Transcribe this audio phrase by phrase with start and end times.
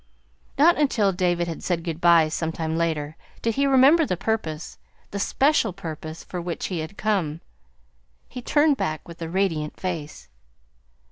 [0.57, 4.79] Not until David had said good bye some time later, did he remember the purpose
[5.11, 7.39] the special purpose for which he had come.
[8.27, 10.27] He turned back with a radiant face.